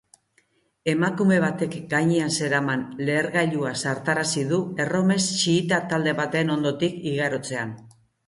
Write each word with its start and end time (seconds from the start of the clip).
Emakume 0.93 1.35
batek 1.41 1.75
gainean 1.91 2.31
zeraman 2.37 2.85
lehergailua 3.09 3.73
zartarazi 3.85 4.47
du 4.53 4.59
erromes 4.87 5.21
xiita 5.43 5.81
talde 5.93 6.15
baten 6.23 6.51
ondotik 6.57 6.99
igarotzean. 7.13 7.77